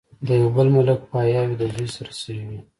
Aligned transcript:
د 0.27 0.29
يو 0.41 0.49
بل 0.55 0.67
ملک 0.75 0.99
پاياوي 1.11 1.55
د 1.57 1.63
زوي 1.73 1.87
سره 1.95 2.13
شوې 2.21 2.43
وه 2.47 2.59